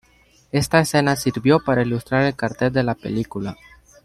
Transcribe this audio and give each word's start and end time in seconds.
Esta 0.51 0.79
escena 0.79 1.15
sirvió 1.15 1.59
para 1.63 1.83
ilustrar 1.83 2.25
el 2.25 2.35
cartel 2.35 2.73
de 2.73 2.81
la 2.81 2.95
película. 2.95 3.55